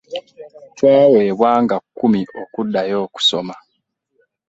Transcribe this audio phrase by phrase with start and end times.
[0.77, 3.55] Twaweebwa nga kkumi okuddayo okusoma.